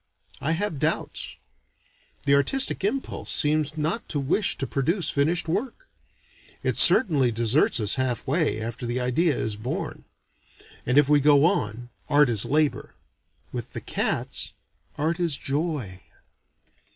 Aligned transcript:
I 0.41 0.53
have 0.53 0.79
doubts. 0.79 1.35
The 2.25 2.33
artistic 2.33 2.83
impulse 2.83 3.31
seems 3.31 3.77
not 3.77 4.09
to 4.09 4.19
wish 4.19 4.57
to 4.57 4.65
produce 4.65 5.11
finished 5.11 5.47
work. 5.47 5.87
It 6.63 6.75
certainly 6.75 7.31
deserts 7.31 7.79
us 7.79 7.97
half 8.01 8.25
way, 8.25 8.59
after 8.59 8.87
the 8.87 8.99
idea 8.99 9.35
is 9.37 9.55
born; 9.57 10.05
and 10.87 10.97
if 10.97 11.07
we 11.07 11.19
go 11.19 11.45
on, 11.45 11.91
art 12.09 12.29
is 12.29 12.45
labor. 12.45 12.95
With 13.51 13.73
the 13.73 13.79
cats, 13.81 14.53
art 14.97 15.19
is 15.19 15.37
joy. 15.37 16.01